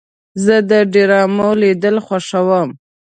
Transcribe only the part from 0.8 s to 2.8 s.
ډرامو لیدل خوښوم.